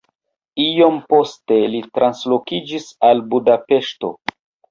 Iom 0.61 0.95
poste 1.13 1.57
li 1.73 1.81
translokiĝis 1.99 2.89
al 3.09 3.23
Budapeŝto. 3.35 4.11